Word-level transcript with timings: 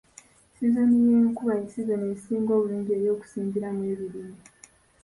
Sizoni 0.55 0.97
y'enkuba 1.11 1.53
ye 1.59 1.65
sizoni 1.73 2.05
esinga 2.15 2.51
obulungi 2.57 2.91
ey'okusimbiramu 2.99 3.81
ebirime. 3.91 4.37